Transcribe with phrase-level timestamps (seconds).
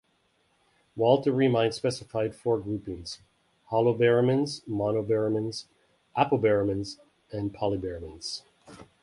[0.95, 3.19] Walter ReMine specified four groupings:
[3.69, 5.65] holobaramins, monobaramins,
[6.17, 6.97] apobaramins,
[7.31, 8.41] and polybaramins.